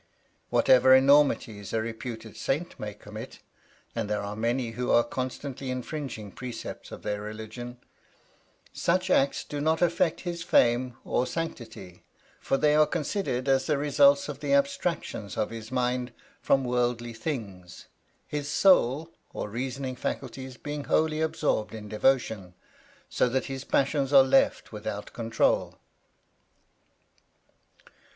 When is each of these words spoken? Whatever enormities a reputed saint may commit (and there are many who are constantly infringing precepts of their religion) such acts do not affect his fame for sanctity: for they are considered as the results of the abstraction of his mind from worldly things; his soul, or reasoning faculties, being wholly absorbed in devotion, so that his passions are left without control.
Whatever 0.49 0.95
enormities 0.95 1.73
a 1.73 1.79
reputed 1.79 2.35
saint 2.35 2.79
may 2.79 2.95
commit 2.95 3.41
(and 3.95 4.09
there 4.09 4.23
are 4.23 4.35
many 4.35 4.71
who 4.71 4.89
are 4.89 5.03
constantly 5.03 5.69
infringing 5.69 6.31
precepts 6.31 6.91
of 6.91 7.03
their 7.03 7.21
religion) 7.21 7.77
such 8.73 9.11
acts 9.11 9.43
do 9.43 9.61
not 9.61 9.79
affect 9.79 10.21
his 10.21 10.41
fame 10.41 10.97
for 11.03 11.27
sanctity: 11.27 12.01
for 12.39 12.57
they 12.57 12.73
are 12.73 12.87
considered 12.87 13.47
as 13.47 13.67
the 13.67 13.77
results 13.77 14.27
of 14.27 14.39
the 14.39 14.55
abstraction 14.55 15.29
of 15.37 15.51
his 15.51 15.71
mind 15.71 16.13
from 16.41 16.63
worldly 16.63 17.13
things; 17.13 17.85
his 18.25 18.49
soul, 18.49 19.11
or 19.33 19.49
reasoning 19.51 19.95
faculties, 19.95 20.57
being 20.57 20.85
wholly 20.85 21.21
absorbed 21.21 21.75
in 21.75 21.87
devotion, 21.87 22.55
so 23.07 23.29
that 23.29 23.45
his 23.45 23.63
passions 23.63 24.11
are 24.11 24.23
left 24.23 24.71
without 24.73 25.13
control. 25.13 25.77